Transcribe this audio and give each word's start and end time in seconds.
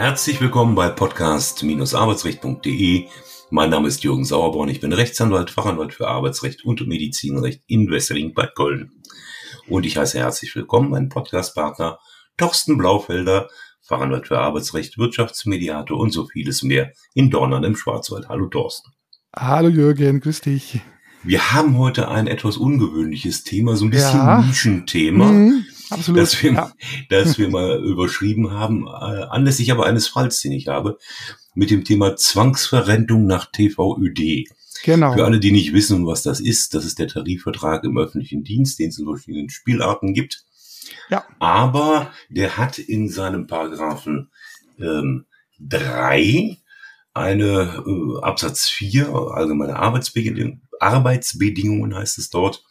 Herzlich 0.00 0.40
willkommen 0.40 0.74
bei 0.74 0.88
podcast-arbeitsrecht.de. 0.88 3.06
Mein 3.50 3.68
Name 3.68 3.86
ist 3.86 4.02
Jürgen 4.02 4.24
Sauerborn. 4.24 4.70
Ich 4.70 4.80
bin 4.80 4.94
Rechtsanwalt, 4.94 5.50
Fachanwalt 5.50 5.92
für 5.92 6.08
Arbeitsrecht 6.08 6.64
und 6.64 6.88
Medizinrecht 6.88 7.62
in 7.66 7.90
Wesseling 7.90 8.32
bei 8.32 8.46
Köln. 8.46 8.92
Und 9.68 9.84
ich 9.84 9.98
heiße 9.98 10.18
herzlich 10.18 10.56
willkommen 10.56 10.88
meinen 10.88 11.10
Podcastpartner 11.10 11.98
Torsten 12.38 12.78
Blaufelder, 12.78 13.50
Fachanwalt 13.82 14.28
für 14.28 14.38
Arbeitsrecht, 14.38 14.96
Wirtschaftsmediator 14.96 16.00
und 16.00 16.12
so 16.12 16.24
vieles 16.24 16.62
mehr 16.62 16.94
in 17.12 17.28
Dornern 17.28 17.64
im 17.64 17.76
Schwarzwald. 17.76 18.30
Hallo 18.30 18.46
Thorsten. 18.46 18.92
Hallo 19.36 19.68
Jürgen, 19.68 20.20
grüß 20.20 20.40
dich. 20.40 20.80
Wir 21.24 21.52
haben 21.52 21.76
heute 21.76 22.08
ein 22.08 22.26
etwas 22.26 22.56
ungewöhnliches 22.56 23.44
Thema, 23.44 23.76
so 23.76 23.84
ein 23.84 23.90
bisschen 23.90 24.18
ja. 24.18 24.40
Nischenthema. 24.40 25.26
Mhm, 25.26 25.66
absolut. 25.90 26.20
Das 26.20 26.42
wir, 26.42 26.52
ja. 26.52 26.72
das 27.08 27.38
wir 27.38 27.48
mal 27.48 27.82
überschrieben 27.84 28.52
haben, 28.52 28.86
äh, 28.86 28.90
anlässlich 28.90 29.72
aber 29.72 29.86
eines 29.86 30.08
Falls, 30.08 30.40
den 30.40 30.52
ich 30.52 30.68
habe, 30.68 30.98
mit 31.54 31.70
dem 31.70 31.84
Thema 31.84 32.16
Zwangsverrentung 32.16 33.26
nach 33.26 33.50
TVÖD. 33.50 34.48
Genau. 34.82 35.12
Für 35.12 35.24
alle, 35.24 35.40
die 35.40 35.52
nicht 35.52 35.72
wissen, 35.72 36.06
was 36.06 36.22
das 36.22 36.40
ist, 36.40 36.74
das 36.74 36.84
ist 36.84 36.98
der 36.98 37.08
Tarifvertrag 37.08 37.84
im 37.84 37.98
öffentlichen 37.98 38.44
Dienst, 38.44 38.78
den 38.78 38.88
es 38.88 38.98
in 38.98 39.04
verschiedenen 39.04 39.50
Spielarten 39.50 40.14
gibt. 40.14 40.44
Ja. 41.10 41.24
Aber 41.38 42.12
der 42.28 42.56
hat 42.56 42.78
in 42.78 43.08
seinem 43.08 43.46
Paragraphen 43.46 44.30
ähm, 44.78 45.26
drei 45.58 46.56
eine 47.12 47.84
äh, 47.86 48.22
Absatz 48.22 48.68
4, 48.68 49.08
allgemeine 49.08 49.76
Arbeitsbedingungen, 49.76 50.62
Arbeitsbedingungen 50.78 51.94
heißt 51.94 52.18
es 52.18 52.30
dort, 52.30 52.64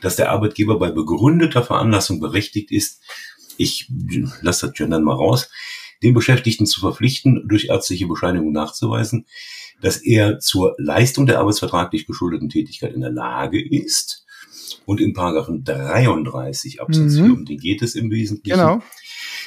dass 0.00 0.16
der 0.16 0.30
Arbeitgeber 0.30 0.78
bei 0.78 0.90
begründeter 0.90 1.62
Veranlassung 1.62 2.20
berechtigt 2.20 2.70
ist, 2.70 3.00
ich 3.56 3.88
lasse 4.40 4.66
das 4.66 4.76
Gendern 4.76 5.04
mal 5.04 5.14
raus, 5.14 5.50
den 6.02 6.14
Beschäftigten 6.14 6.66
zu 6.66 6.80
verpflichten, 6.80 7.48
durch 7.48 7.66
ärztliche 7.66 8.06
Bescheinigung 8.06 8.52
nachzuweisen, 8.52 9.26
dass 9.80 9.98
er 9.98 10.38
zur 10.38 10.74
Leistung 10.78 11.26
der 11.26 11.40
arbeitsvertraglich 11.40 12.06
geschuldeten 12.06 12.48
Tätigkeit 12.48 12.92
in 12.92 13.00
der 13.00 13.10
Lage 13.10 13.62
ist. 13.62 14.24
Und 14.86 15.00
in 15.00 15.14
Paragraphen 15.14 15.64
33 15.64 16.80
Absatz 16.80 17.14
mhm. 17.14 17.24
4, 17.24 17.34
um 17.34 17.44
den 17.44 17.58
geht 17.58 17.82
es 17.82 17.94
im 17.94 18.10
Wesentlichen. 18.10 18.58
Genau. 18.58 18.82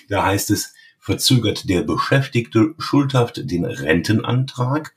Da 0.09 0.25
heißt 0.25 0.51
es, 0.51 0.73
verzögert 0.99 1.69
der 1.69 1.83
Beschäftigte 1.83 2.73
schuldhaft 2.77 3.49
den 3.49 3.65
Rentenantrag 3.65 4.93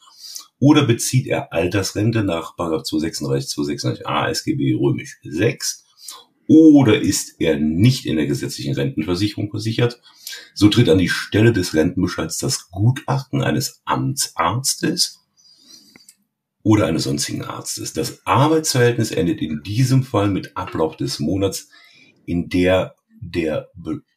oder 0.59 0.85
bezieht 0.87 1.27
er 1.27 1.53
Altersrente 1.53 2.23
nach 2.23 2.57
236, 2.57 3.57
236a 3.57 4.29
SGB 4.29 4.75
römisch 4.75 5.19
6 5.23 5.85
oder 6.47 7.01
ist 7.01 7.41
er 7.41 7.59
nicht 7.59 8.07
in 8.07 8.17
der 8.17 8.27
gesetzlichen 8.27 8.75
Rentenversicherung 8.75 9.51
versichert, 9.51 10.01
so 10.53 10.69
tritt 10.69 10.89
an 10.89 10.99
die 10.99 11.09
Stelle 11.09 11.53
des 11.53 11.75
Rentenbescheids 11.75 12.39
das 12.39 12.71
Gutachten 12.71 13.43
eines 13.43 13.83
Amtsarztes 13.85 15.21
oder 16.63 16.87
eines 16.87 17.05
sonstigen 17.05 17.45
Arztes. 17.45 17.93
Das 17.93 18.27
Arbeitsverhältnis 18.27 19.13
endet 19.13 19.41
in 19.41 19.63
diesem 19.63 20.03
Fall 20.03 20.29
mit 20.29 20.57
Ablauf 20.57 20.97
des 20.97 21.21
Monats, 21.21 21.69
in 22.27 22.49
der 22.49 22.97
der, 23.21 23.69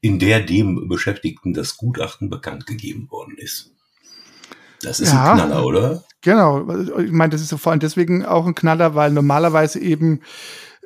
in 0.01 0.17
der 0.17 0.39
dem 0.39 0.87
Beschäftigten 0.87 1.53
das 1.53 1.77
Gutachten 1.77 2.29
bekannt 2.29 2.65
gegeben 2.65 3.11
worden 3.11 3.35
ist. 3.37 3.71
Das 4.83 4.99
ist 4.99 5.11
ja, 5.11 5.31
ein 5.31 5.37
Knaller, 5.37 5.65
oder? 5.65 6.03
Genau. 6.21 6.69
Ich 6.99 7.11
meine, 7.11 7.31
das 7.31 7.41
ist 7.41 7.53
vor 7.59 7.71
allem 7.71 7.79
deswegen 7.79 8.25
auch 8.25 8.45
ein 8.45 8.55
Knaller, 8.55 8.95
weil 8.95 9.11
normalerweise 9.11 9.79
eben 9.79 10.21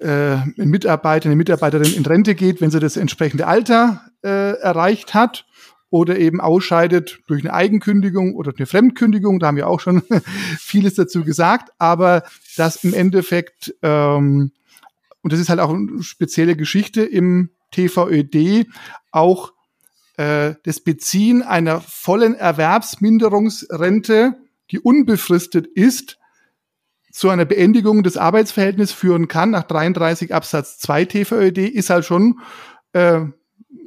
äh, 0.01 0.33
ein 0.35 0.69
Mitarbeiter, 0.69 1.27
eine 1.27 1.35
Mitarbeiterin 1.35 1.93
in 1.93 2.05
Rente 2.05 2.35
geht, 2.35 2.61
wenn 2.61 2.71
sie 2.71 2.79
das 2.79 2.97
entsprechende 2.97 3.47
Alter 3.47 4.01
äh, 4.23 4.53
erreicht 4.59 5.13
hat 5.13 5.45
oder 5.89 6.17
eben 6.17 6.41
ausscheidet 6.41 7.19
durch 7.27 7.43
eine 7.43 7.53
Eigenkündigung 7.53 8.35
oder 8.35 8.51
eine 8.55 8.65
Fremdkündigung. 8.65 9.39
Da 9.39 9.47
haben 9.47 9.57
wir 9.57 9.67
auch 9.67 9.79
schon 9.79 10.03
vieles 10.59 10.95
dazu 10.95 11.23
gesagt. 11.23 11.69
Aber 11.77 12.23
das 12.57 12.83
im 12.83 12.93
Endeffekt, 12.93 13.73
ähm, 13.81 14.51
und 15.21 15.33
das 15.33 15.39
ist 15.39 15.49
halt 15.49 15.59
auch 15.59 15.73
eine 15.73 16.03
spezielle 16.03 16.55
Geschichte 16.55 17.03
im 17.03 17.49
TVÖD, 17.71 18.67
auch 19.11 19.53
äh, 20.17 20.55
das 20.63 20.81
Beziehen 20.81 21.43
einer 21.43 21.81
vollen 21.81 22.35
Erwerbsminderungsrente, 22.35 24.35
die 24.71 24.79
unbefristet 24.79 25.67
ist, 25.67 26.17
zu 27.11 27.29
einer 27.29 27.45
Beendigung 27.45 28.03
des 28.03 28.17
Arbeitsverhältnisses 28.17 28.95
führen 28.95 29.27
kann, 29.27 29.51
nach 29.51 29.63
33 29.63 30.33
Absatz 30.33 30.77
2 30.79 31.05
TVÖD, 31.05 31.59
ist 31.59 31.89
halt 31.89 32.05
schon 32.05 32.39
äh, 32.93 33.21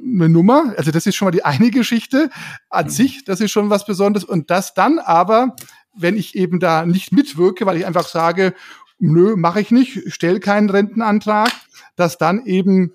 eine 0.03 0.29
Nummer. 0.29 0.73
Also 0.77 0.91
das 0.91 1.05
ist 1.05 1.15
schon 1.15 1.27
mal 1.27 1.31
die 1.31 1.45
eine 1.45 1.71
Geschichte 1.71 2.29
an 2.69 2.85
mhm. 2.85 2.89
sich, 2.89 3.23
das 3.23 3.39
ist 3.39 3.51
schon 3.51 3.69
was 3.69 3.85
Besonderes. 3.85 4.25
Und 4.25 4.49
das 4.49 4.73
dann 4.73 4.99
aber, 4.99 5.55
wenn 5.95 6.17
ich 6.17 6.35
eben 6.35 6.59
da 6.59 6.85
nicht 6.85 7.11
mitwirke, 7.11 7.65
weil 7.65 7.77
ich 7.77 7.85
einfach 7.85 8.07
sage, 8.07 8.53
nö, 8.99 9.35
mache 9.35 9.61
ich 9.61 9.71
nicht, 9.71 10.13
stelle 10.13 10.39
keinen 10.39 10.69
Rentenantrag, 10.69 11.51
dass 11.95 12.17
dann 12.17 12.45
eben 12.45 12.93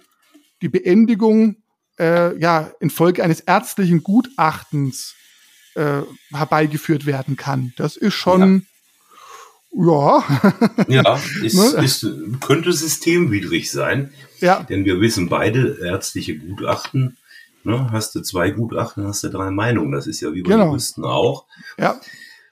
die 0.63 0.69
Beendigung 0.69 1.57
äh, 1.99 2.39
ja, 2.39 2.71
infolge 2.81 3.23
eines 3.23 3.41
ärztlichen 3.41 4.03
Gutachtens 4.03 5.15
äh, 5.75 6.03
herbeigeführt 6.33 7.07
werden 7.07 7.37
kann. 7.37 7.73
Das 7.77 7.97
ist 7.97 8.15
schon, 8.15 8.67
ja. 9.73 10.25
Ja, 10.89 11.03
ja 11.03 11.21
ist, 11.43 11.55
ne? 11.55 11.85
ist, 11.85 12.07
könnte 12.41 12.73
systemwidrig 12.73 13.71
sein. 13.71 14.13
Ja. 14.41 14.63
Denn 14.63 14.85
wir 14.85 15.01
wissen 15.01 15.29
beide, 15.29 15.79
ärztliche 15.83 16.37
Gutachten, 16.39 17.17
ne, 17.65 17.91
hast 17.91 18.15
du 18.15 18.21
zwei 18.23 18.51
Gutachten, 18.51 19.07
hast 19.07 19.25
du 19.25 19.29
drei 19.29 19.51
Meinungen. 19.51 19.93
Das 19.93 20.07
ist 20.07 20.21
ja 20.21 20.33
wie 20.33 20.43
bei 20.43 20.51
genau. 20.51 20.69
Juristen 20.69 21.05
auch. 21.05 21.45
Ja. 21.79 22.01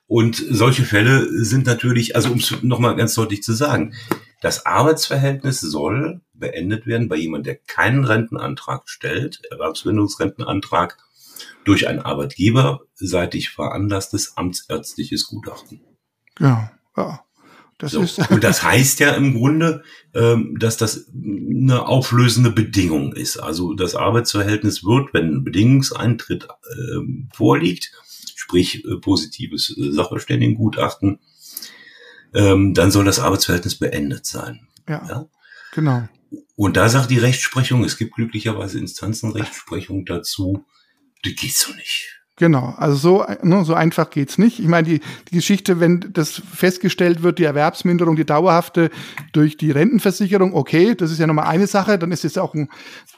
Und 0.07 0.37
solche 0.37 0.85
Fälle 0.85 1.27
sind 1.45 1.67
natürlich, 1.67 2.15
also 2.15 2.31
um 2.31 2.39
es 2.39 2.63
nochmal 2.63 2.95
ganz 2.97 3.15
deutlich 3.15 3.43
zu 3.43 3.55
sagen, 3.55 3.95
das 4.41 4.67
Arbeitsverhältnis 4.67 5.61
soll 5.61 6.21
beendet 6.35 6.87
werden 6.87 7.09
bei 7.09 7.17
jemand, 7.17 7.47
der 7.47 7.57
keinen 7.57 8.05
Rentenantrag 8.05 8.89
stellt, 8.89 9.41
Erwerbsbindungsrentenantrag, 9.51 10.99
durch 11.65 11.89
ein 11.89 12.01
arbeitgeberseitig 12.01 13.51
veranlasstes 13.51 14.37
amtsärztliches 14.37 15.27
Gutachten. 15.27 15.81
Ja, 16.39 16.73
ja. 16.97 17.21
Das 17.79 17.91
so. 17.91 18.03
ist 18.03 18.31
und 18.31 18.45
das 18.45 18.63
heißt 18.63 19.01
ja 19.01 19.15
im 19.15 19.35
Grunde, 19.35 19.83
ähm, 20.15 20.57
dass 20.61 20.77
das 20.77 21.11
eine 21.13 21.87
auflösende 21.87 22.51
Bedingung 22.51 23.13
ist. 23.13 23.37
Also 23.37 23.75
das 23.75 23.97
Arbeitsverhältnis 23.97 24.85
wird, 24.85 25.13
wenn 25.13 25.35
ein 25.35 25.45
Bedingungseintritt 25.45 26.45
äh, 26.45 27.27
vorliegt, 27.33 27.91
sprich 28.37 28.85
äh, 28.85 28.97
positives 28.99 29.77
äh, 29.77 29.91
Sachverständigengutachten, 29.91 31.19
ähm, 32.35 32.75
dann 32.75 32.91
soll 32.91 33.05
das 33.05 33.21
Arbeitsverhältnis 33.21 33.79
beendet 33.79 34.27
sein. 34.27 34.67
Ja, 34.89 35.07
ja, 35.09 35.27
genau. 35.73 36.09
Und 36.57 36.77
da 36.77 36.89
sagt 36.89 37.11
die 37.11 37.19
Rechtsprechung, 37.19 37.85
es 37.85 37.97
gibt 37.97 38.15
glücklicherweise 38.15 38.79
Instanzenrechtsprechung 38.79 40.05
dazu, 40.05 40.65
das 41.23 41.35
geht 41.37 41.55
so 41.55 41.73
nicht. 41.75 42.15
Genau, 42.37 42.75
also 42.79 42.97
so, 42.97 43.27
ne, 43.43 43.65
so 43.65 43.75
einfach 43.75 44.11
geht's 44.11 44.39
nicht. 44.39 44.59
Ich 44.59 44.67
meine, 44.67 44.89
die, 44.89 45.01
die 45.31 45.37
Geschichte, 45.37 45.79
wenn 45.79 46.11
das 46.13 46.43
festgestellt 46.53 47.23
wird, 47.23 47.39
die 47.39 47.45
Erwerbsminderung, 47.45 48.17
die 48.17 48.27
dauerhafte 48.27 48.91
durch 49.33 49.57
die 49.57 49.71
Rentenversicherung, 49.71 50.53
okay, 50.53 50.97
das 50.97 51.13
ist 51.13 51.21
ja 51.21 51.29
nochmal 51.29 51.47
eine 51.47 51.69
Sache, 51.69 51.97
dann 51.97 52.11
ist 52.11 52.25
es 52.25 52.37
auch 52.37 52.53
ein, 52.55 52.71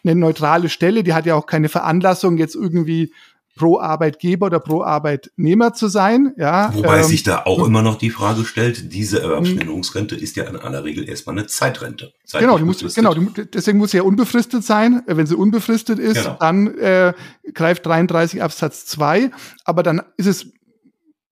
eine 0.05 0.17
neutrale 0.17 0.69
Stelle, 0.69 1.03
die 1.03 1.15
hat 1.15 1.25
ja 1.25 1.35
auch 1.35 1.47
keine 1.47 1.71
Veranlassung, 1.71 2.37
jetzt 2.37 2.55
irgendwie 2.55 3.11
pro 3.57 3.81
Arbeitgeber 3.81 4.47
oder 4.47 4.61
pro 4.61 4.83
Arbeitnehmer 4.83 5.73
zu 5.73 5.89
sein. 5.89 6.33
Ja, 6.37 6.73
Wobei 6.75 6.99
ähm, 6.99 7.05
sich 7.05 7.23
da 7.23 7.43
auch 7.47 7.67
immer 7.67 7.83
noch 7.83 7.97
die 7.97 8.11
Frage 8.11 8.45
stellt, 8.45 8.93
diese 8.93 9.21
Erwerbsminderungsrente 9.21 10.15
ist 10.15 10.37
ja 10.37 10.45
in 10.45 10.57
aller 10.57 10.85
Regel 10.85 11.09
erstmal 11.09 11.37
eine 11.37 11.47
Zeitrente. 11.47 12.13
Genau, 12.33 12.59
die 12.59 12.65
muss, 12.65 12.95
genau 12.95 13.15
die, 13.15 13.51
deswegen 13.53 13.79
muss 13.79 13.91
sie 13.91 13.97
ja 13.97 14.03
unbefristet 14.03 14.63
sein. 14.63 15.03
Wenn 15.07 15.27
sie 15.27 15.35
unbefristet 15.35 15.99
ist, 15.99 16.23
genau. 16.23 16.37
dann 16.39 16.79
äh, 16.79 17.15
greift 17.53 17.87
33 17.87 18.43
Absatz 18.43 18.87
2. 18.87 19.31
Aber 19.65 19.83
dann 19.83 20.03
ist 20.19 20.27
es 20.27 20.47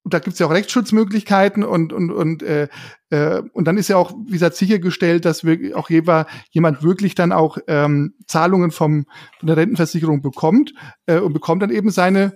da 0.05 0.19
gibt 0.19 0.35
es 0.35 0.39
ja 0.39 0.47
auch 0.47 0.53
Rechtsschutzmöglichkeiten 0.53 1.65
und 1.65 1.93
und 1.93 2.11
und 2.11 2.43
äh, 2.43 2.69
äh, 3.11 3.43
und 3.53 3.65
dann 3.65 3.79
ist 3.79 3.89
ja 3.89 3.97
auch 3.97 4.13
wie 4.27 4.33
gesagt 4.33 4.57
sichergestellt, 4.57 5.25
dass 5.25 5.45
wir 5.45 5.77
auch 5.77 5.89
jemand 5.89 6.29
jemand 6.51 6.83
wirklich 6.83 7.15
dann 7.15 7.33
auch 7.33 7.59
ähm, 7.67 8.15
Zahlungen 8.27 8.71
vom 8.71 9.07
von 9.39 9.47
der 9.47 9.57
Rentenversicherung 9.57 10.21
bekommt 10.21 10.75
äh, 11.07 11.19
und 11.19 11.33
bekommt 11.33 11.63
dann 11.63 11.71
eben 11.71 11.91
seine 11.91 12.35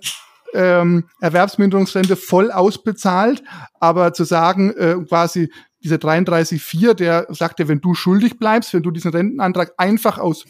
ähm, 0.54 1.04
Erwerbsminderungsrente 1.20 2.16
voll 2.16 2.50
ausbezahlt, 2.50 3.42
aber 3.80 4.14
zu 4.14 4.24
sagen 4.24 4.72
äh, 4.76 4.96
quasi 5.06 5.52
dieser 5.82 5.96
33.4, 5.96 6.94
der 6.94 7.26
sagt 7.30 7.60
ja, 7.60 7.68
wenn 7.68 7.80
du 7.80 7.94
schuldig 7.94 8.38
bleibst, 8.38 8.74
wenn 8.74 8.82
du 8.82 8.90
diesen 8.90 9.12
Rentenantrag 9.12 9.74
einfach 9.76 10.18
aus 10.18 10.44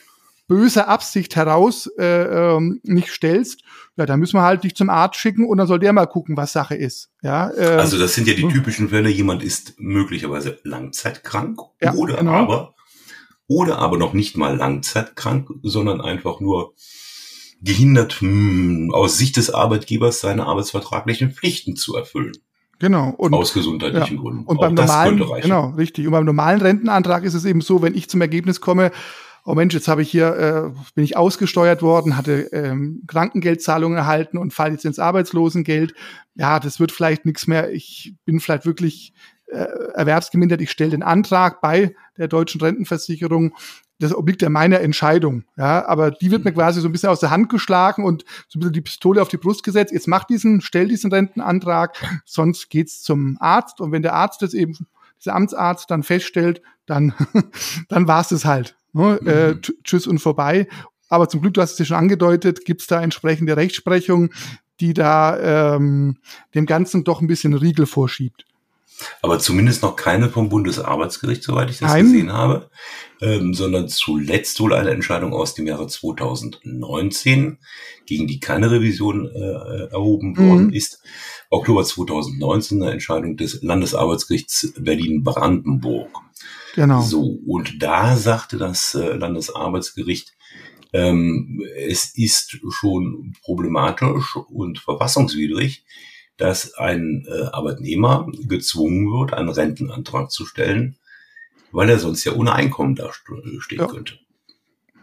böser 0.48 0.88
Absicht 0.88 1.36
heraus 1.36 1.88
äh, 1.98 2.56
ähm, 2.56 2.80
nicht 2.82 3.10
stellst, 3.10 3.62
ja, 3.96 4.06
dann 4.06 4.18
müssen 4.18 4.36
wir 4.36 4.42
halt 4.42 4.64
dich 4.64 4.74
zum 4.74 4.90
Arzt 4.90 5.16
schicken 5.16 5.46
und 5.46 5.58
dann 5.58 5.66
soll 5.66 5.78
der 5.78 5.92
mal 5.92 6.06
gucken, 6.06 6.36
was 6.36 6.52
Sache 6.52 6.74
ist. 6.74 7.10
Ja, 7.22 7.50
äh, 7.50 7.76
also 7.76 7.98
das 7.98 8.14
sind 8.14 8.26
ja 8.26 8.34
die 8.34 8.48
typischen 8.48 8.88
Fälle, 8.88 9.10
jemand 9.10 9.42
ist 9.42 9.74
möglicherweise 9.78 10.58
langzeitkrank 10.64 11.60
ja, 11.80 11.94
oder 11.94 12.16
genau. 12.16 12.32
aber 12.32 12.74
oder 13.46 13.78
aber 13.78 13.96
noch 13.98 14.12
nicht 14.12 14.36
mal 14.36 14.56
langzeitkrank, 14.56 15.48
sondern 15.62 16.00
einfach 16.00 16.40
nur 16.40 16.74
gehindert, 17.60 18.18
mh, 18.20 18.28
hm, 18.28 18.90
aus 18.94 19.18
Sicht 19.18 19.36
des 19.36 19.50
Arbeitgebers 19.50 20.20
seine 20.20 20.46
arbeitsvertraglichen 20.46 21.32
Pflichten 21.32 21.76
zu 21.76 21.96
erfüllen. 21.96 22.32
Genau. 22.78 23.10
Und, 23.16 23.34
aus 23.34 23.52
gesundheitlichen 23.52 24.16
ja. 24.16 24.22
Gründen. 24.22 24.44
Und 24.44 24.60
beim 24.60 24.74
normalen, 24.74 25.20
genau, 25.42 25.70
richtig. 25.70 26.06
Und 26.06 26.12
beim 26.12 26.24
normalen 26.24 26.60
Rentenantrag 26.60 27.24
ist 27.24 27.34
es 27.34 27.44
eben 27.44 27.60
so, 27.60 27.82
wenn 27.82 27.94
ich 27.94 28.08
zum 28.08 28.20
Ergebnis 28.20 28.60
komme, 28.60 28.92
oh 29.48 29.54
Mensch, 29.54 29.72
jetzt 29.72 29.88
habe 29.88 30.02
ich 30.02 30.10
hier, 30.10 30.36
äh, 30.36 30.78
bin 30.94 31.04
ich 31.04 31.16
ausgesteuert 31.16 31.80
worden, 31.80 32.18
hatte 32.18 32.50
ähm, 32.52 33.02
Krankengeldzahlungen 33.06 33.96
erhalten 33.96 34.36
und 34.36 34.52
falle 34.52 34.72
jetzt 34.72 34.84
ins 34.84 34.98
Arbeitslosengeld. 34.98 35.94
Ja, 36.34 36.60
das 36.60 36.80
wird 36.80 36.92
vielleicht 36.92 37.24
nichts 37.24 37.46
mehr. 37.46 37.72
Ich 37.72 38.14
bin 38.26 38.40
vielleicht 38.40 38.66
wirklich 38.66 39.14
äh, 39.46 39.64
erwerbsgemindert. 39.94 40.60
Ich 40.60 40.70
stelle 40.70 40.90
den 40.90 41.02
Antrag 41.02 41.62
bei 41.62 41.94
der 42.18 42.28
deutschen 42.28 42.60
Rentenversicherung 42.60 43.54
das 44.00 44.14
obliegt 44.14 44.42
ja 44.42 44.48
meiner 44.48 44.78
Entscheidung. 44.78 45.42
Ja, 45.56 45.84
aber 45.88 46.12
die 46.12 46.30
wird 46.30 46.44
mir 46.44 46.52
quasi 46.52 46.80
so 46.80 46.88
ein 46.88 46.92
bisschen 46.92 47.08
aus 47.08 47.18
der 47.18 47.30
Hand 47.30 47.48
geschlagen 47.48 48.04
und 48.04 48.24
so 48.46 48.58
ein 48.58 48.60
bisschen 48.60 48.74
die 48.74 48.80
Pistole 48.80 49.20
auf 49.20 49.28
die 49.28 49.38
Brust 49.38 49.64
gesetzt. 49.64 49.92
Jetzt 49.92 50.06
mach 50.06 50.22
diesen, 50.22 50.60
stell 50.60 50.86
diesen 50.86 51.10
Rentenantrag, 51.10 51.96
sonst 52.24 52.70
geht's 52.70 53.02
zum 53.02 53.38
Arzt. 53.40 53.80
Und 53.80 53.90
wenn 53.90 54.02
der 54.02 54.14
Arzt 54.14 54.40
das 54.42 54.54
eben, 54.54 54.76
dieser 55.18 55.34
Amtsarzt 55.34 55.90
dann 55.90 56.04
feststellt, 56.04 56.62
dann, 56.86 57.12
dann 57.88 58.06
war's 58.06 58.30
es 58.30 58.44
halt. 58.44 58.77
Ne? 58.98 59.18
Mhm. 59.22 59.28
Äh, 59.28 59.54
tschüss 59.84 60.06
und 60.06 60.18
vorbei. 60.18 60.68
Aber 61.08 61.28
zum 61.28 61.40
Glück, 61.40 61.54
du 61.54 61.62
hast 61.62 61.72
es 61.72 61.78
ja 61.78 61.84
schon 61.86 61.96
angedeutet, 61.96 62.64
gibt's 62.64 62.86
da 62.86 63.02
entsprechende 63.02 63.56
Rechtsprechung, 63.56 64.30
die 64.80 64.92
da 64.92 65.76
ähm, 65.76 66.18
dem 66.54 66.66
Ganzen 66.66 67.04
doch 67.04 67.20
ein 67.20 67.26
bisschen 67.26 67.54
Riegel 67.54 67.86
vorschiebt. 67.86 68.44
Aber 69.22 69.38
zumindest 69.38 69.82
noch 69.82 69.94
keine 69.94 70.28
vom 70.28 70.48
Bundesarbeitsgericht, 70.48 71.44
soweit 71.44 71.70
ich 71.70 71.78
das 71.78 71.92
Nein. 71.92 72.04
gesehen 72.04 72.32
habe, 72.32 72.68
ähm, 73.20 73.54
sondern 73.54 73.88
zuletzt 73.88 74.58
wohl 74.60 74.74
eine 74.74 74.90
Entscheidung 74.90 75.32
aus 75.32 75.54
dem 75.54 75.66
Jahre 75.66 75.86
2019, 75.86 77.58
gegen 78.06 78.26
die 78.26 78.40
keine 78.40 78.70
Revision 78.70 79.26
äh, 79.26 79.90
erhoben 79.90 80.32
mhm. 80.32 80.48
worden 80.48 80.72
ist. 80.72 81.00
Oktober 81.48 81.84
2019 81.84 82.82
eine 82.82 82.92
Entscheidung 82.92 83.36
des 83.36 83.62
Landesarbeitsgerichts 83.62 84.74
Berlin-Brandenburg. 84.78 86.10
Genau. 86.78 87.00
So, 87.00 87.40
und 87.44 87.82
da 87.82 88.16
sagte 88.16 88.56
das 88.56 88.94
äh, 88.94 89.14
Landesarbeitsgericht, 89.14 90.32
ähm, 90.92 91.60
es 91.76 92.16
ist 92.16 92.56
schon 92.70 93.34
problematisch 93.42 94.36
und 94.36 94.78
verfassungswidrig, 94.78 95.84
dass 96.36 96.74
ein 96.74 97.26
äh, 97.26 97.46
Arbeitnehmer 97.46 98.28
gezwungen 98.46 99.10
wird, 99.10 99.34
einen 99.34 99.48
Rentenantrag 99.48 100.30
zu 100.30 100.46
stellen, 100.46 100.94
weil 101.72 101.88
er 101.88 101.98
sonst 101.98 102.22
ja 102.22 102.34
ohne 102.34 102.52
Einkommen 102.52 102.94
da 102.94 103.10
stehen 103.12 103.80
ja. 103.80 103.88
könnte. 103.88 104.14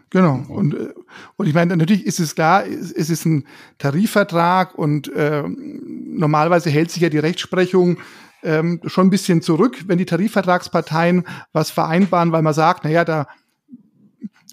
Genau. 0.08 0.46
Und, 0.48 0.72
äh, 0.72 0.94
und 1.36 1.46
ich 1.46 1.52
meine, 1.52 1.76
natürlich 1.76 2.06
ist 2.06 2.20
es 2.20 2.34
klar, 2.34 2.64
es 2.66 3.10
ist 3.10 3.26
ein 3.26 3.44
Tarifvertrag 3.76 4.78
und 4.78 5.12
äh, 5.12 5.42
normalerweise 5.46 6.70
hält 6.70 6.90
sich 6.90 7.02
ja 7.02 7.10
die 7.10 7.18
Rechtsprechung 7.18 7.98
ähm, 8.46 8.80
schon 8.86 9.08
ein 9.08 9.10
bisschen 9.10 9.42
zurück, 9.42 9.84
wenn 9.86 9.98
die 9.98 10.06
Tarifvertragsparteien 10.06 11.24
was 11.52 11.70
vereinbaren, 11.70 12.32
weil 12.32 12.42
man 12.42 12.54
sagt, 12.54 12.84
naja, 12.84 13.04
da 13.04 13.26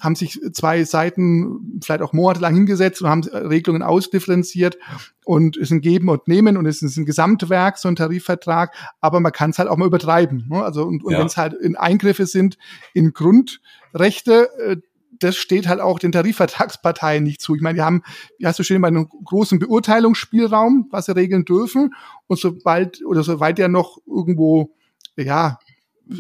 haben 0.01 0.15
sich 0.15 0.39
zwei 0.51 0.83
Seiten 0.83 1.79
vielleicht 1.81 2.01
auch 2.01 2.11
monatelang 2.11 2.55
hingesetzt 2.55 3.01
und 3.01 3.09
haben 3.09 3.23
Regelungen 3.23 3.83
ausdifferenziert 3.83 4.77
und 5.23 5.55
es 5.55 5.63
ist 5.63 5.71
ein 5.71 5.81
Geben 5.81 6.09
und 6.09 6.27
Nehmen 6.27 6.57
und 6.57 6.65
es 6.65 6.81
ist 6.81 6.97
ein 6.97 7.05
Gesamtwerk, 7.05 7.77
so 7.77 7.87
ein 7.87 7.95
Tarifvertrag, 7.95 8.73
aber 8.99 9.21
man 9.21 9.31
kann 9.31 9.51
es 9.51 9.59
halt 9.59 9.69
auch 9.69 9.77
mal 9.77 9.85
übertreiben. 9.85 10.45
Ne? 10.49 10.61
Also 10.61 10.83
und, 10.83 11.05
und 11.05 11.13
ja. 11.13 11.19
wenn 11.19 11.27
es 11.27 11.37
halt 11.37 11.53
in 11.53 11.77
Eingriffe 11.77 12.25
sind 12.25 12.57
in 12.93 13.13
Grundrechte, 13.13 14.49
äh, 14.59 14.77
das 15.23 15.37
steht 15.37 15.67
halt 15.67 15.79
auch 15.79 15.99
den 15.99 16.11
Tarifvertragsparteien 16.11 17.23
nicht 17.23 17.41
zu. 17.41 17.55
Ich 17.55 17.61
meine, 17.61 17.75
die 17.75 17.81
haben, 17.81 18.03
wie 18.37 18.45
hast 18.45 18.59
du 18.59 18.63
schön, 18.63 18.83
einen 18.83 19.07
großen 19.07 19.59
Beurteilungsspielraum, 19.59 20.87
was 20.91 21.05
sie 21.05 21.15
regeln 21.15 21.45
dürfen. 21.45 21.93
Und 22.27 22.39
sobald 22.39 23.03
oder 23.05 23.23
soweit 23.23 23.57
der 23.57 23.69
noch 23.69 23.97
irgendwo, 24.05 24.75
ja, 25.15 25.59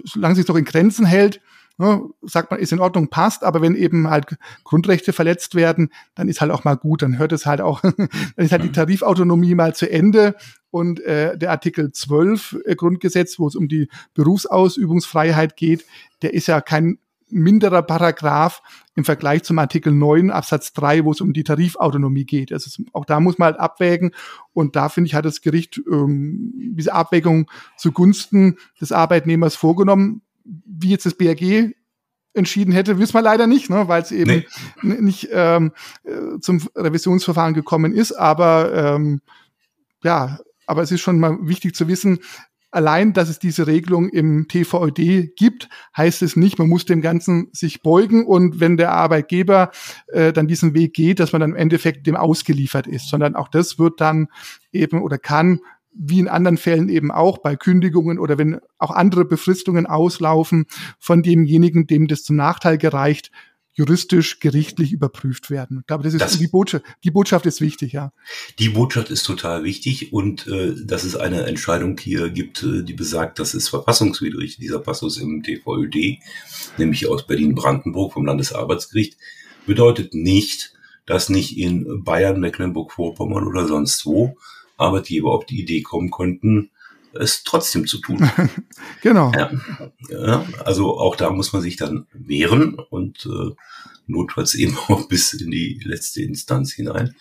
solange 0.05 0.35
sich 0.35 0.47
noch 0.47 0.55
in 0.55 0.65
Grenzen 0.65 1.05
hält, 1.05 1.41
ne, 1.77 2.01
sagt 2.21 2.51
man, 2.51 2.59
ist 2.59 2.71
in 2.71 2.79
Ordnung, 2.79 3.09
passt, 3.09 3.43
aber 3.43 3.61
wenn 3.61 3.75
eben 3.75 4.09
halt 4.09 4.37
Grundrechte 4.63 5.13
verletzt 5.13 5.55
werden, 5.55 5.89
dann 6.15 6.29
ist 6.29 6.41
halt 6.41 6.51
auch 6.51 6.63
mal 6.63 6.75
gut, 6.75 7.01
dann 7.01 7.17
hört 7.17 7.31
es 7.31 7.45
halt 7.45 7.61
auch, 7.61 7.81
dann 7.81 8.09
ist 8.37 8.51
halt 8.51 8.63
die 8.63 8.69
mhm. 8.69 8.73
Tarifautonomie 8.73 9.55
mal 9.55 9.75
zu 9.75 9.89
Ende 9.89 10.35
und 10.69 10.99
äh, 11.01 11.37
der 11.37 11.51
Artikel 11.51 11.91
12 11.91 12.57
äh, 12.65 12.75
Grundgesetz, 12.75 13.39
wo 13.39 13.47
es 13.47 13.55
um 13.55 13.67
die 13.67 13.89
Berufsausübungsfreiheit 14.13 15.57
geht, 15.57 15.85
der 16.21 16.33
ist 16.33 16.47
ja 16.47 16.61
kein 16.61 16.99
minderer 17.29 17.81
Paragraph 17.81 18.61
im 18.95 19.05
Vergleich 19.05 19.43
zum 19.43 19.59
Artikel 19.59 19.93
9 19.93 20.31
Absatz 20.31 20.73
3, 20.73 21.05
wo 21.05 21.11
es 21.11 21.21
um 21.21 21.33
die 21.33 21.43
Tarifautonomie 21.43 22.25
geht. 22.25 22.51
Also 22.51 22.83
auch 22.93 23.05
da 23.05 23.19
muss 23.19 23.37
man 23.37 23.47
halt 23.47 23.59
abwägen 23.59 24.11
und 24.53 24.75
da 24.75 24.89
finde 24.89 25.07
ich, 25.07 25.15
hat 25.15 25.25
das 25.25 25.41
Gericht 25.41 25.81
ähm, 25.91 26.53
diese 26.55 26.93
Abwägung 26.93 27.49
zugunsten 27.77 28.57
des 28.79 28.91
Arbeitnehmers 28.91 29.55
vorgenommen 29.55 30.21
wie 30.43 30.89
jetzt 30.89 31.05
das 31.05 31.15
BRG 31.15 31.73
entschieden 32.33 32.71
hätte, 32.71 32.97
wissen 32.97 33.13
wir 33.13 33.21
leider 33.21 33.47
nicht, 33.47 33.69
ne, 33.69 33.87
weil 33.87 34.01
es 34.01 34.11
eben 34.11 34.43
nee. 34.81 34.95
nicht 35.01 35.29
ähm, 35.31 35.71
äh, 36.03 36.39
zum 36.39 36.61
Revisionsverfahren 36.75 37.53
gekommen 37.53 37.93
ist. 37.93 38.13
Aber 38.13 38.73
ähm, 38.73 39.21
ja, 40.03 40.39
aber 40.65 40.81
es 40.81 40.91
ist 40.91 41.01
schon 41.01 41.19
mal 41.19 41.37
wichtig 41.41 41.75
zu 41.75 41.87
wissen, 41.87 42.19
allein, 42.73 43.13
dass 43.13 43.29
es 43.29 43.39
diese 43.39 43.67
Regelung 43.67 44.09
im 44.09 44.47
TVÖD 44.47 45.35
gibt, 45.35 45.69
heißt 45.95 46.21
es 46.21 46.35
nicht, 46.35 46.59
man 46.59 46.69
muss 46.69 46.85
dem 46.85 47.01
Ganzen 47.01 47.49
sich 47.51 47.81
beugen 47.81 48.25
und 48.25 48.59
wenn 48.59 48.77
der 48.77 48.91
Arbeitgeber 48.91 49.71
äh, 50.07 50.33
dann 50.33 50.47
diesen 50.47 50.73
Weg 50.73 50.93
geht, 50.93 51.19
dass 51.19 51.31
man 51.31 51.41
dann 51.41 51.51
im 51.51 51.55
Endeffekt 51.55 52.07
dem 52.07 52.15
ausgeliefert 52.15 52.87
ist, 52.87 53.09
sondern 53.09 53.35
auch 53.35 53.47
das 53.47 53.79
wird 53.79 54.01
dann 54.01 54.27
eben 54.71 55.01
oder 55.01 55.17
kann 55.17 55.59
wie 55.95 56.19
in 56.19 56.27
anderen 56.27 56.57
Fällen 56.57 56.89
eben 56.89 57.11
auch 57.11 57.37
bei 57.37 57.55
Kündigungen 57.55 58.17
oder 58.17 58.37
wenn 58.39 58.59
auch 58.79 58.89
andere 58.89 59.25
Befristungen 59.25 59.85
auslaufen, 59.85 60.65
von 60.97 61.21
demjenigen, 61.21 61.85
dem 61.85 62.07
das 62.07 62.23
zum 62.23 62.35
Nachteil 62.35 62.79
gereicht, 62.79 63.29
juristisch, 63.73 64.39
gerichtlich 64.39 64.91
überprüft 64.91 65.49
werden. 65.49 65.79
Ich 65.81 65.87
glaube, 65.87 66.03
das 66.03 66.13
ist 66.13 66.21
das, 66.21 66.37
die 66.37 66.47
Botschaft. 66.47 66.85
Die 67.03 67.11
Botschaft 67.11 67.45
ist 67.45 67.59
wichtig, 67.59 67.93
ja. 67.93 68.13
Die 68.59 68.69
Botschaft 68.69 69.09
ist 69.09 69.23
total 69.23 69.63
wichtig 69.63 70.13
und 70.13 70.47
äh, 70.47 70.75
dass 70.85 71.03
es 71.03 71.15
eine 71.15 71.45
Entscheidung 71.45 71.97
hier 71.97 72.29
gibt, 72.29 72.63
äh, 72.63 72.83
die 72.83 72.93
besagt, 72.93 73.39
das 73.39 73.55
ist 73.55 73.69
verfassungswidrig, 73.69 74.57
dieser 74.57 74.79
Passus 74.79 75.17
im 75.17 75.41
TVÖD, 75.41 76.19
nämlich 76.77 77.07
aus 77.07 77.25
Berlin-Brandenburg 77.25 78.13
vom 78.13 78.25
Landesarbeitsgericht, 78.25 79.17
bedeutet 79.65 80.13
nicht, 80.13 80.73
dass 81.05 81.29
nicht 81.29 81.57
in 81.57 82.03
Bayern, 82.03 82.39
Mecklenburg-Vorpommern 82.39 83.47
oder 83.47 83.67
sonst 83.67 84.05
wo 84.05 84.37
Arbeitgeber 84.77 85.31
auf 85.31 85.45
die 85.45 85.61
Idee 85.61 85.81
kommen 85.81 86.11
könnten, 86.11 86.69
es 87.13 87.43
trotzdem 87.43 87.87
zu 87.87 87.99
tun. 87.99 88.29
genau. 89.01 89.31
Ja, 89.33 89.51
ja, 90.09 90.45
also 90.63 90.99
auch 90.99 91.15
da 91.15 91.29
muss 91.29 91.53
man 91.53 91.61
sich 91.61 91.75
dann 91.75 92.07
wehren 92.13 92.75
und 92.89 93.25
äh, 93.25 93.55
notfalls 94.07 94.55
eben 94.55 94.77
auch 94.77 95.07
bis 95.07 95.33
in 95.33 95.51
die 95.51 95.79
letzte 95.83 96.21
Instanz 96.21 96.73
hinein. 96.73 97.15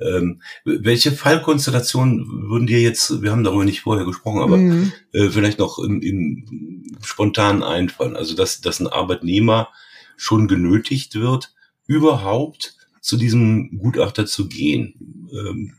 Ähm, 0.00 0.40
welche 0.64 1.12
Fallkonstellationen 1.12 2.48
würden 2.48 2.66
dir 2.66 2.80
jetzt, 2.80 3.22
wir 3.22 3.30
haben 3.30 3.44
darüber 3.44 3.64
nicht 3.64 3.82
vorher 3.82 4.06
gesprochen, 4.06 4.40
aber 4.40 4.56
mhm. 4.56 4.92
äh, 5.12 5.28
vielleicht 5.28 5.58
noch 5.58 5.78
im, 5.78 6.00
im 6.00 6.96
spontan 7.02 7.62
einfallen? 7.62 8.16
Also 8.16 8.34
dass, 8.34 8.62
dass 8.62 8.80
ein 8.80 8.86
Arbeitnehmer 8.86 9.68
schon 10.16 10.48
genötigt 10.48 11.14
wird, 11.16 11.52
überhaupt 11.86 12.76
zu 13.00 13.16
diesem 13.16 13.78
Gutachter 13.78 14.24
zu 14.24 14.48
gehen. 14.48 15.28
Ähm, 15.32 15.74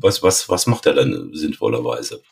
was, 0.00 0.22
was, 0.22 0.48
was 0.48 0.66
macht 0.66 0.86
er 0.86 0.94
dann 0.94 1.30
sinnvollerweise? 1.34 2.22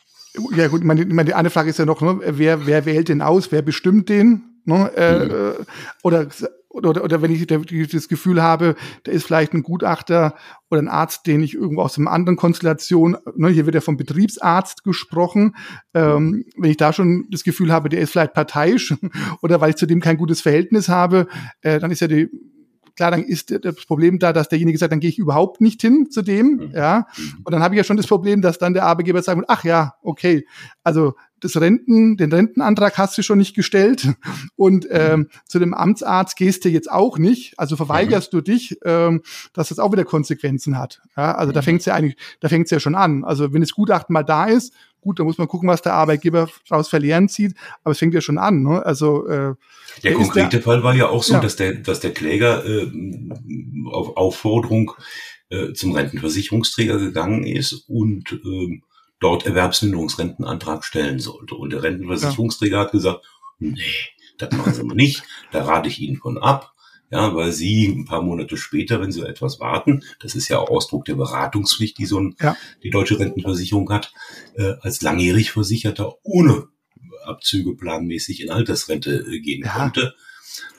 Ja 0.56 0.68
gut, 0.68 0.82
meine, 0.84 1.04
meine, 1.06 1.26
die 1.26 1.34
eine 1.34 1.50
Frage 1.50 1.70
ist 1.70 1.78
ja 1.78 1.84
noch, 1.84 2.00
ne, 2.00 2.20
wer, 2.24 2.66
wer 2.66 2.86
wählt 2.86 3.08
den 3.08 3.22
aus, 3.22 3.52
wer 3.52 3.62
bestimmt 3.62 4.08
den? 4.08 4.44
Ne? 4.64 4.90
Äh, 4.96 5.24
mhm. 5.26 5.66
oder, 6.02 6.28
oder, 6.68 7.04
oder 7.04 7.20
wenn 7.20 7.30
ich 7.30 7.46
das 7.46 8.08
Gefühl 8.08 8.42
habe, 8.42 8.76
da 9.04 9.12
ist 9.12 9.24
vielleicht 9.24 9.52
ein 9.52 9.62
Gutachter 9.62 10.34
oder 10.70 10.80
ein 10.80 10.88
Arzt, 10.88 11.26
den 11.26 11.42
ich 11.42 11.54
irgendwo 11.54 11.82
aus 11.82 11.98
einer 11.98 12.10
anderen 12.10 12.36
Konstellation, 12.36 13.18
ne, 13.36 13.48
hier 13.48 13.66
wird 13.66 13.74
ja 13.74 13.82
vom 13.82 13.98
Betriebsarzt 13.98 14.84
gesprochen, 14.84 15.54
ähm, 15.92 16.46
wenn 16.56 16.70
ich 16.70 16.78
da 16.78 16.92
schon 16.94 17.26
das 17.30 17.44
Gefühl 17.44 17.72
habe, 17.72 17.90
der 17.90 18.00
ist 18.00 18.12
vielleicht 18.12 18.32
parteiisch 18.32 18.94
oder 19.42 19.60
weil 19.60 19.70
ich 19.70 19.76
zu 19.76 19.86
dem 19.86 20.00
kein 20.00 20.16
gutes 20.16 20.40
Verhältnis 20.40 20.88
habe, 20.88 21.26
äh, 21.60 21.78
dann 21.78 21.90
ist 21.90 22.00
ja 22.00 22.08
die 22.08 22.30
klar, 22.96 23.10
dann 23.10 23.22
ist 23.22 23.50
das 23.50 23.86
Problem 23.86 24.18
da, 24.18 24.32
dass 24.32 24.48
derjenige 24.48 24.78
sagt, 24.78 24.92
dann 24.92 25.00
gehe 25.00 25.10
ich 25.10 25.18
überhaupt 25.18 25.60
nicht 25.60 25.80
hin 25.80 26.10
zu 26.10 26.22
dem, 26.22 26.46
mhm. 26.46 26.72
ja. 26.74 27.06
Und 27.44 27.52
dann 27.52 27.62
habe 27.62 27.74
ich 27.74 27.78
ja 27.78 27.84
schon 27.84 27.96
das 27.96 28.06
Problem, 28.06 28.42
dass 28.42 28.58
dann 28.58 28.74
der 28.74 28.84
Arbeitgeber 28.84 29.22
sagt, 29.22 29.42
ach 29.48 29.64
ja, 29.64 29.94
okay, 30.02 30.46
also 30.82 31.14
das 31.42 31.60
Renten, 31.60 32.16
den 32.16 32.32
Rentenantrag 32.32 32.96
hast 32.98 33.18
du 33.18 33.22
schon 33.22 33.38
nicht 33.38 33.54
gestellt 33.54 34.08
und 34.56 34.86
ähm, 34.90 35.28
zu 35.46 35.58
dem 35.58 35.74
Amtsarzt 35.74 36.36
gehst 36.36 36.64
du 36.64 36.68
jetzt 36.68 36.90
auch 36.90 37.18
nicht, 37.18 37.58
also 37.58 37.76
verweigerst 37.76 38.32
mhm. 38.32 38.36
du 38.36 38.42
dich, 38.42 38.78
ähm, 38.84 39.22
dass 39.52 39.68
das 39.68 39.78
auch 39.78 39.92
wieder 39.92 40.04
Konsequenzen 40.04 40.78
hat. 40.78 41.02
Ja, 41.16 41.34
also 41.34 41.50
mhm. 41.50 41.54
da 41.54 41.62
fängt's 41.62 41.84
ja 41.84 41.94
eigentlich, 41.94 42.16
da 42.40 42.48
fängt's 42.48 42.70
ja 42.70 42.78
schon 42.78 42.94
an. 42.94 43.24
Also 43.24 43.52
wenn 43.52 43.60
das 43.60 43.72
Gutachten 43.72 44.12
mal 44.12 44.22
da 44.22 44.44
ist, 44.44 44.72
gut, 45.02 45.18
da 45.18 45.24
muss 45.24 45.36
man 45.36 45.48
gucken, 45.48 45.68
was 45.68 45.82
der 45.82 45.92
Arbeitgeber 45.92 46.48
daraus 46.68 46.88
verlieren 46.88 47.28
zieht, 47.28 47.54
aber 47.84 47.92
es 47.92 47.98
fängt 47.98 48.14
ja 48.14 48.22
schon 48.22 48.38
an. 48.38 48.62
Ne? 48.62 48.84
Also 48.86 49.26
äh, 49.26 49.54
der 50.02 50.14
konkrete 50.14 50.48
der, 50.48 50.62
Fall 50.62 50.82
war 50.82 50.94
ja 50.94 51.08
auch 51.08 51.22
so, 51.22 51.34
ja. 51.34 51.40
dass 51.40 51.56
der, 51.56 51.74
dass 51.74 52.00
der 52.00 52.14
Kläger 52.14 52.64
äh, 52.64 52.90
auf 53.90 54.16
Aufforderung 54.16 54.92
äh, 55.50 55.74
zum 55.74 55.92
Rentenversicherungsträger 55.92 56.98
gegangen 56.98 57.44
ist 57.44 57.72
und 57.88 58.32
äh, 58.32 58.80
dort 59.20 59.44
Erwerbsminderungsrentenantrag 59.44 60.84
stellen 60.84 61.18
sollte. 61.18 61.56
Und 61.56 61.70
der 61.70 61.82
Rentenversicherungsträger 61.82 62.76
ja. 62.76 62.84
hat 62.84 62.92
gesagt, 62.92 63.24
nee, 63.58 63.76
das 64.38 64.52
machen 64.52 64.72
Sie 64.72 64.84
mal 64.84 64.94
nicht, 64.94 65.24
da 65.50 65.64
rate 65.64 65.88
ich 65.88 66.00
Ihnen 66.00 66.16
von 66.16 66.38
ab. 66.38 66.71
Ja, 67.12 67.34
weil 67.34 67.52
Sie 67.52 67.88
ein 67.88 68.06
paar 68.06 68.22
Monate 68.22 68.56
später, 68.56 69.02
wenn 69.02 69.12
Sie 69.12 69.20
etwas 69.20 69.60
warten, 69.60 70.02
das 70.20 70.34
ist 70.34 70.48
ja 70.48 70.58
auch 70.58 70.70
Ausdruck 70.70 71.04
der 71.04 71.14
Beratungspflicht, 71.14 71.98
die 71.98 72.06
so 72.06 72.18
ein, 72.18 72.36
ja. 72.40 72.56
die 72.82 72.88
deutsche 72.88 73.18
Rentenversicherung 73.18 73.90
hat, 73.90 74.14
äh, 74.56 74.72
als 74.80 75.02
langjährig 75.02 75.52
Versicherter 75.52 76.14
ohne 76.22 76.68
Abzüge 77.24 77.76
planmäßig 77.76 78.40
in 78.40 78.50
Altersrente 78.50 79.26
äh, 79.28 79.40
gehen 79.40 79.62
ja. 79.62 79.74
konnte. 79.74 80.14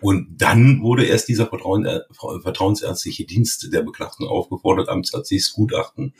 Und 0.01 0.41
dann 0.41 0.81
wurde 0.81 1.05
erst 1.05 1.27
dieser 1.29 1.45
Vertrauen, 1.45 1.85
äh, 1.85 1.99
vertrauensärztliche 2.41 3.25
Dienst 3.25 3.71
der 3.71 3.83
Beklagten 3.83 4.25
aufgefordert, 4.25 4.89
amtsärztliches 4.89 5.53
Gutachten 5.53 6.15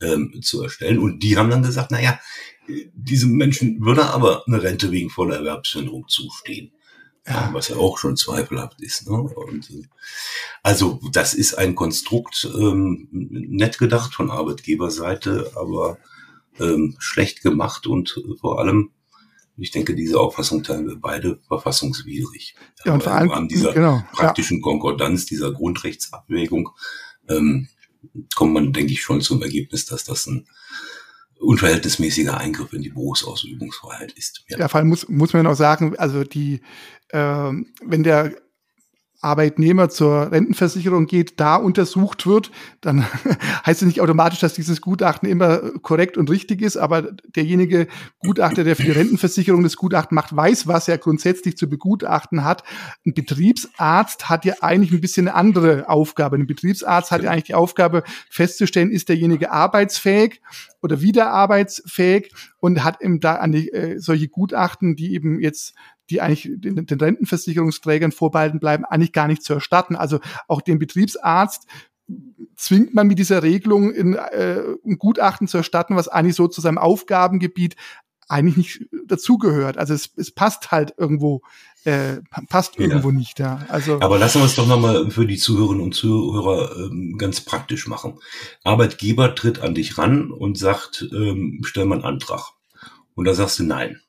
ähm, 0.00 0.40
zu 0.42 0.62
erstellen. 0.62 0.98
Und 0.98 1.22
die 1.22 1.36
haben 1.36 1.50
dann 1.50 1.62
gesagt, 1.62 1.90
naja, 1.90 2.18
diesem 2.94 3.32
Menschen 3.32 3.84
würde 3.84 4.06
aber 4.06 4.44
eine 4.46 4.62
Rente 4.62 4.92
wegen 4.92 5.10
voller 5.10 5.36
Erwerbsminderung 5.36 6.08
zustehen. 6.08 6.72
Ja. 7.28 7.50
Was 7.52 7.68
ja 7.68 7.76
auch 7.76 7.98
schon 7.98 8.16
zweifelhaft 8.16 8.80
ist. 8.80 9.08
Ne? 9.08 9.16
Und, 9.16 9.70
äh, 9.70 9.82
also 10.62 11.00
das 11.12 11.34
ist 11.34 11.54
ein 11.54 11.74
Konstrukt, 11.74 12.48
ähm, 12.58 13.08
nett 13.10 13.78
gedacht 13.78 14.14
von 14.14 14.30
Arbeitgeberseite, 14.30 15.52
aber 15.54 15.98
ähm, 16.58 16.96
schlecht 16.98 17.42
gemacht 17.42 17.86
und 17.86 18.22
vor 18.40 18.58
allem 18.58 18.90
ich 19.60 19.72
denke, 19.72 19.94
diese 19.94 20.20
Auffassung 20.20 20.62
teilen 20.62 20.86
wir 20.86 20.96
beide 20.96 21.40
verfassungswidrig. 21.48 22.54
Ja, 22.84 22.94
und 22.94 23.02
vor 23.02 23.12
allem 23.12 23.32
an 23.32 23.48
dieser 23.48 23.72
genau, 23.72 24.04
praktischen 24.12 24.58
ja. 24.58 24.62
Konkordanz, 24.62 25.26
dieser 25.26 25.52
Grundrechtsabwägung 25.52 26.70
ähm, 27.28 27.68
kommt 28.34 28.52
man, 28.52 28.72
denke 28.72 28.92
ich, 28.92 29.02
schon 29.02 29.20
zum 29.20 29.42
Ergebnis, 29.42 29.86
dass 29.86 30.04
das 30.04 30.26
ein 30.26 30.46
unverhältnismäßiger 31.40 32.36
Eingriff 32.36 32.72
in 32.72 32.82
die 32.82 32.90
Berufsausübungsfreiheit 32.90 34.12
ist. 34.12 34.44
Ja, 34.48 34.58
ja 34.58 34.68
vor 34.68 34.78
allem 34.78 34.88
muss, 34.88 35.08
muss 35.08 35.32
man 35.32 35.46
auch 35.46 35.54
sagen, 35.54 35.96
also 35.96 36.24
die, 36.24 36.60
äh, 37.08 37.52
wenn 37.82 38.02
der 38.02 38.32
Arbeitnehmer 39.20 39.88
zur 39.88 40.30
Rentenversicherung 40.30 41.06
geht, 41.06 41.40
da 41.40 41.56
untersucht 41.56 42.26
wird, 42.26 42.52
dann 42.80 43.04
heißt 43.66 43.82
es 43.82 43.86
nicht 43.86 44.00
automatisch, 44.00 44.38
dass 44.38 44.54
dieses 44.54 44.80
Gutachten 44.80 45.28
immer 45.28 45.58
korrekt 45.82 46.16
und 46.16 46.30
richtig 46.30 46.62
ist, 46.62 46.76
aber 46.76 47.02
derjenige 47.34 47.88
Gutachter, 48.20 48.62
der 48.62 48.76
für 48.76 48.84
die 48.84 48.92
Rentenversicherung 48.92 49.64
das 49.64 49.76
Gutachten 49.76 50.14
macht, 50.14 50.34
weiß, 50.34 50.68
was 50.68 50.86
er 50.86 50.98
grundsätzlich 50.98 51.56
zu 51.56 51.68
begutachten 51.68 52.44
hat. 52.44 52.62
Ein 53.04 53.14
Betriebsarzt 53.14 54.28
hat 54.28 54.44
ja 54.44 54.54
eigentlich 54.60 54.92
ein 54.92 55.00
bisschen 55.00 55.26
eine 55.26 55.36
andere 55.36 55.88
Aufgabe. 55.88 56.36
Ein 56.36 56.46
Betriebsarzt 56.46 57.10
hat 57.10 57.22
ja 57.22 57.30
eigentlich 57.30 57.44
die 57.44 57.54
Aufgabe 57.54 58.04
festzustellen, 58.30 58.92
ist 58.92 59.08
derjenige 59.08 59.50
arbeitsfähig 59.50 60.40
oder 60.80 61.00
wieder 61.00 61.30
arbeitsfähig 61.30 62.32
und 62.60 62.84
hat 62.84 63.02
eben 63.02 63.18
da 63.18 63.36
an 63.36 63.50
die, 63.50 63.72
äh, 63.72 63.98
solche 63.98 64.28
Gutachten, 64.28 64.94
die 64.94 65.12
eben 65.14 65.40
jetzt 65.40 65.74
die 66.10 66.20
eigentlich 66.20 66.50
den, 66.54 66.86
den 66.86 67.00
Rentenversicherungsträgern 67.00 68.12
vorbehalten 68.12 68.60
bleiben, 68.60 68.84
eigentlich 68.84 69.12
gar 69.12 69.28
nicht 69.28 69.42
zu 69.42 69.54
erstatten. 69.54 69.96
Also 69.96 70.20
auch 70.46 70.60
den 70.60 70.78
Betriebsarzt 70.78 71.66
zwingt 72.56 72.94
man 72.94 73.06
mit 73.06 73.18
dieser 73.18 73.42
Regelung 73.42 73.92
in, 73.92 74.14
äh, 74.14 74.62
ein 74.84 74.98
Gutachten 74.98 75.46
zu 75.46 75.58
erstatten, 75.58 75.96
was 75.96 76.08
eigentlich 76.08 76.36
so 76.36 76.48
zu 76.48 76.60
seinem 76.60 76.78
Aufgabengebiet 76.78 77.76
eigentlich 78.28 78.56
nicht 78.56 78.86
dazugehört. 79.06 79.78
Also 79.78 79.94
es, 79.94 80.10
es 80.16 80.30
passt 80.30 80.70
halt 80.70 80.94
irgendwo, 80.98 81.42
äh, 81.84 82.18
passt 82.48 82.76
ja. 82.76 82.82
irgendwo 82.82 83.10
nicht. 83.10 83.38
Ja. 83.38 83.64
Also, 83.68 84.00
Aber 84.00 84.18
lassen 84.18 84.40
wir 84.40 84.46
es 84.46 84.54
doch 84.54 84.66
nochmal 84.66 85.10
für 85.10 85.26
die 85.26 85.38
Zuhörerinnen 85.38 85.82
und 85.82 85.94
Zuhörer 85.94 86.76
ähm, 86.76 87.16
ganz 87.18 87.40
praktisch 87.40 87.86
machen. 87.86 88.18
Arbeitgeber 88.64 89.34
tritt 89.34 89.60
an 89.60 89.74
dich 89.74 89.96
ran 89.98 90.30
und 90.30 90.58
sagt, 90.58 91.08
ähm, 91.12 91.60
stell 91.64 91.86
mal 91.86 91.96
einen 91.96 92.04
Antrag. 92.04 92.52
Und 93.14 93.24
da 93.24 93.34
sagst 93.34 93.58
du 93.58 93.64
nein. 93.64 94.00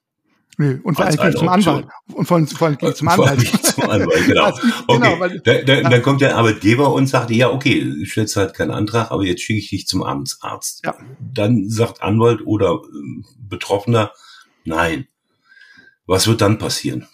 Nee, 0.61 0.77
und 0.83 0.95
vor 0.95 1.05
allem 1.05 1.37
zum 1.37 1.47
Anwalt. 1.47 1.87
Und 2.11 2.25
vor 2.25 2.35
allem, 2.35 2.45
vor 2.45 2.67
allem 2.67 2.77
geht 2.77 2.97
zum 2.97 3.07
Anwalt. 3.07 3.39
zum 3.65 3.89
Anwalt, 3.89 4.25
genau. 4.27 4.43
also, 4.43 4.61
okay. 4.87 5.15
genau 5.15 5.39
da, 5.45 5.53
da, 5.61 5.89
dann 5.89 6.01
kommt 6.01 6.19
der 6.19 6.35
Arbeitgeber 6.35 6.91
und 6.91 7.07
sagt, 7.07 7.31
ja, 7.31 7.49
okay, 7.49 8.05
stellst 8.05 8.35
halt 8.35 8.55
keinen 8.55 8.71
Antrag, 8.71 9.09
aber 9.09 9.23
jetzt 9.23 9.41
schicke 9.41 9.59
ich 9.59 9.69
dich 9.69 9.87
zum 9.87 10.03
Amtsarzt. 10.03 10.83
Ja. 10.83 10.97
Dann 11.21 11.69
sagt 11.69 12.01
Anwalt 12.01 12.45
oder 12.45 12.73
äh, 12.73 13.23
Betroffener, 13.37 14.11
nein. 14.65 15.07
Was 16.05 16.27
wird 16.27 16.41
dann 16.41 16.57
passieren? 16.57 17.07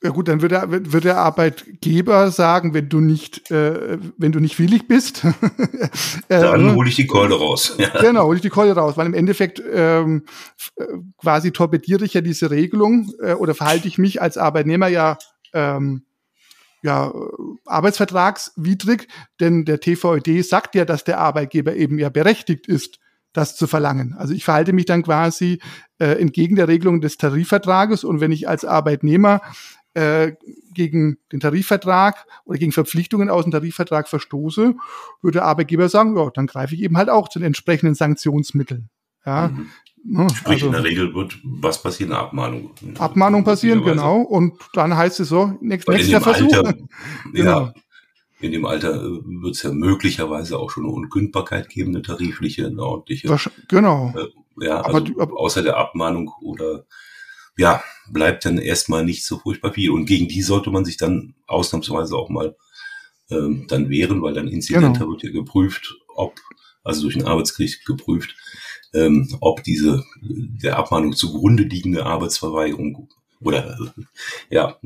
Ja 0.00 0.10
gut, 0.10 0.28
dann 0.28 0.42
wird 0.42 0.52
der, 0.52 0.70
wird 0.70 1.02
der 1.02 1.16
Arbeitgeber 1.16 2.30
sagen, 2.30 2.72
wenn 2.72 2.88
du 2.88 3.00
nicht, 3.00 3.50
äh, 3.50 3.98
wenn 4.16 4.30
du 4.30 4.38
nicht 4.38 4.58
willig 4.60 4.86
bist. 4.86 5.24
äh, 6.28 6.40
dann 6.40 6.76
hole 6.76 6.88
ich 6.88 6.94
die 6.96 7.06
Keule 7.06 7.34
raus. 7.34 7.74
Ja. 7.78 7.88
Genau, 8.00 8.26
hole 8.26 8.36
ich 8.36 8.42
die 8.42 8.48
Keule 8.48 8.72
raus, 8.74 8.96
weil 8.96 9.06
im 9.06 9.14
Endeffekt 9.14 9.60
ähm, 9.72 10.24
äh, 10.76 10.84
quasi 11.16 11.50
torpediere 11.50 12.04
ich 12.04 12.14
ja 12.14 12.20
diese 12.20 12.50
Regelung 12.50 13.12
äh, 13.20 13.32
oder 13.32 13.54
verhalte 13.54 13.88
ich 13.88 13.98
mich 13.98 14.22
als 14.22 14.38
Arbeitnehmer 14.38 14.88
ja 14.88 15.18
ähm, 15.52 16.04
ja, 16.82 17.12
arbeitsvertragswidrig, 17.66 19.08
denn 19.40 19.64
der 19.64 19.80
TVED 19.80 20.44
sagt 20.44 20.74
ja, 20.74 20.84
dass 20.84 21.02
der 21.02 21.18
Arbeitgeber 21.18 21.74
eben 21.74 21.98
ja 21.98 22.08
berechtigt 22.08 22.68
ist, 22.68 22.98
das 23.32 23.56
zu 23.56 23.66
verlangen. 23.66 24.14
Also 24.16 24.32
ich 24.32 24.44
verhalte 24.44 24.72
mich 24.72 24.86
dann 24.86 25.02
quasi 25.02 25.60
äh, 25.98 26.20
entgegen 26.20 26.56
der 26.56 26.68
Regelung 26.68 27.00
des 27.00 27.18
Tarifvertrages 27.18 28.04
und 28.04 28.20
wenn 28.20 28.32
ich 28.32 28.48
als 28.48 28.64
Arbeitnehmer 28.64 29.40
äh, 29.94 30.32
gegen 30.74 31.18
den 31.32 31.40
Tarifvertrag 31.40 32.26
oder 32.44 32.58
gegen 32.58 32.72
Verpflichtungen 32.72 33.30
aus 33.30 33.44
dem 33.44 33.52
Tarifvertrag 33.52 34.08
verstoße, 34.08 34.74
würde 35.22 35.38
der 35.38 35.44
Arbeitgeber 35.44 35.88
sagen, 35.88 36.16
ja, 36.16 36.30
dann 36.30 36.46
greife 36.46 36.74
ich 36.74 36.82
eben 36.82 36.96
halt 36.96 37.10
auch 37.10 37.28
zu 37.28 37.38
den 37.38 37.46
entsprechenden 37.46 37.94
Sanktionsmitteln. 37.94 38.90
Ja, 39.26 39.48
mhm. 39.48 39.68
Ne, 40.04 40.28
Sprich, 40.30 40.62
also, 40.62 40.66
in 40.66 40.72
der 40.72 40.84
Regel 40.84 41.14
wird 41.14 41.38
was 41.42 41.82
passieren? 41.82 42.12
Abmahnung. 42.12 42.70
Abmahnung 42.98 43.44
passieren, 43.44 43.82
genau. 43.82 44.20
Und 44.20 44.54
dann 44.72 44.96
heißt 44.96 45.20
es 45.20 45.28
so, 45.28 45.58
nächst, 45.60 45.88
nächster 45.88 46.20
Versuch. 46.20 46.52
Alter, 46.54 46.74
genau. 47.32 47.60
Ja, 47.60 47.74
in 48.40 48.52
dem 48.52 48.64
Alter 48.64 48.94
äh, 48.94 49.20
wird 49.24 49.56
es 49.56 49.62
ja 49.62 49.72
möglicherweise 49.72 50.58
auch 50.58 50.70
schon 50.70 50.84
eine 50.84 50.92
Unkündbarkeit 50.92 51.68
geben, 51.68 51.90
eine 51.90 52.02
tarifliche, 52.02 52.66
eine 52.66 52.82
ordentliche. 52.82 53.36
Genau. 53.68 54.14
Äh, 54.16 54.64
ja, 54.64 54.80
also 54.80 54.98
aber, 55.18 55.38
außer 55.38 55.62
der 55.62 55.76
Abmahnung 55.76 56.32
oder 56.40 56.84
ja, 57.58 57.82
bleibt 58.10 58.44
dann 58.44 58.56
erstmal 58.56 59.04
nicht 59.04 59.26
so 59.26 59.38
furchtbar 59.38 59.74
viel. 59.74 59.90
Und 59.90 60.06
gegen 60.06 60.28
die 60.28 60.42
sollte 60.42 60.70
man 60.70 60.84
sich 60.84 60.96
dann 60.96 61.34
ausnahmsweise 61.46 62.16
auch 62.16 62.30
mal 62.30 62.56
ähm, 63.30 63.66
dann 63.68 63.90
wehren, 63.90 64.22
weil 64.22 64.32
dann 64.32 64.48
Inzidenter 64.48 65.00
genau. 65.00 65.10
wird 65.10 65.24
ja 65.24 65.30
geprüft, 65.30 65.96
ob, 66.14 66.40
also 66.84 67.02
durch 67.02 67.16
ein 67.16 67.26
Arbeitsgericht 67.26 67.84
geprüft, 67.84 68.34
ähm, 68.94 69.36
ob 69.40 69.64
diese 69.64 70.04
der 70.22 70.78
Abmahnung 70.78 71.14
zugrunde 71.14 71.64
liegende 71.64 72.06
Arbeitsverweigerung 72.06 73.08
oder 73.40 73.78
äh, 73.78 74.02
ja, 74.50 74.78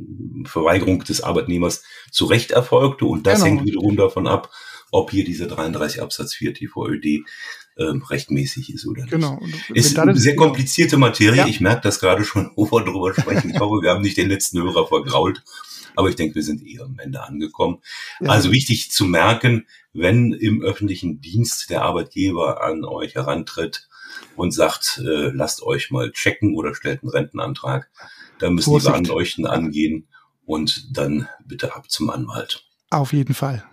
Verweigerung 0.44 1.04
des 1.04 1.20
Arbeitnehmers 1.20 1.84
zu 2.10 2.24
Recht 2.24 2.52
erfolgte. 2.52 3.04
Und 3.04 3.26
das 3.26 3.42
genau. 3.42 3.46
hängt 3.46 3.66
wiederum 3.66 3.96
davon 3.96 4.26
ab, 4.26 4.50
ob 4.90 5.10
hier 5.10 5.24
dieser 5.24 5.46
33 5.46 6.02
Absatz 6.02 6.34
4 6.34 6.54
TVÖD 6.54 7.24
ähm, 7.90 8.02
rechtmäßig 8.02 8.72
ist 8.72 8.86
oder 8.86 9.02
nicht. 9.02 9.10
Genau. 9.10 9.40
ist 9.74 9.98
eine 9.98 10.16
sehr 10.16 10.36
komplizierte 10.36 10.96
Materie. 10.96 11.38
Ja. 11.38 11.46
Ich 11.46 11.60
merke 11.60 11.82
das 11.82 12.00
gerade 12.00 12.24
schon, 12.24 12.50
wo 12.56 12.70
wir 12.70 12.84
drüber 12.84 13.14
sprechen. 13.14 13.50
Ich 13.50 13.60
hoffe, 13.60 13.82
wir 13.82 13.90
haben 13.90 14.02
nicht 14.02 14.16
den 14.16 14.28
letzten 14.28 14.62
Hörer 14.62 14.86
vergrault. 14.86 15.42
Aber 15.94 16.08
ich 16.08 16.16
denke, 16.16 16.36
wir 16.36 16.42
sind 16.42 16.66
eher 16.66 16.84
am 16.84 16.98
Ende 16.98 17.22
angekommen. 17.22 17.80
Ja. 18.20 18.30
Also 18.30 18.50
wichtig 18.50 18.90
zu 18.90 19.04
merken, 19.04 19.66
wenn 19.92 20.32
im 20.32 20.62
öffentlichen 20.62 21.20
Dienst 21.20 21.70
der 21.70 21.82
Arbeitgeber 21.82 22.62
an 22.62 22.84
euch 22.84 23.14
herantritt 23.14 23.88
und 24.36 24.52
sagt, 24.52 25.02
äh, 25.04 25.30
lasst 25.30 25.62
euch 25.62 25.90
mal 25.90 26.12
checken 26.12 26.54
oder 26.56 26.74
stellt 26.74 27.02
einen 27.02 27.10
Rentenantrag, 27.10 27.90
dann 28.38 28.54
müssen 28.54 28.70
Vorsicht. 28.70 28.88
die 28.88 28.92
Warnleuchten 28.92 29.46
angehen 29.46 30.08
und 30.46 30.96
dann 30.96 31.28
bitte 31.44 31.74
ab 31.74 31.90
zum 31.90 32.10
Anwalt. 32.10 32.64
Auf 32.90 33.12
jeden 33.12 33.34
Fall. 33.34 33.64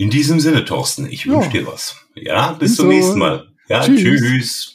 In 0.00 0.10
diesem 0.10 0.38
Sinne, 0.38 0.64
Thorsten, 0.64 1.06
ich 1.10 1.24
ja. 1.24 1.32
wünsche 1.32 1.50
dir 1.50 1.66
was. 1.66 1.96
Ja, 2.14 2.52
bis 2.52 2.76
zum 2.76 2.86
nächsten 2.86 3.18
Mal. 3.18 3.48
Ja, 3.68 3.80
tschüss. 3.80 4.20
tschüss. 4.20 4.74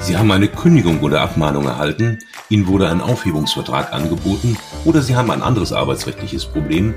Sie 0.00 0.16
haben 0.16 0.32
eine 0.32 0.48
Kündigung 0.48 1.00
oder 1.00 1.20
Abmahnung 1.20 1.66
erhalten, 1.66 2.18
Ihnen 2.48 2.66
wurde 2.66 2.88
ein 2.88 3.00
Aufhebungsvertrag 3.00 3.92
angeboten 3.92 4.58
oder 4.84 5.00
Sie 5.00 5.14
haben 5.14 5.30
ein 5.30 5.42
anderes 5.42 5.72
arbeitsrechtliches 5.72 6.46
Problem, 6.46 6.92